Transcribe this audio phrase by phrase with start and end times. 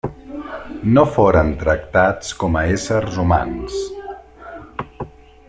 [0.95, 3.79] No foren tractats com a éssers humans.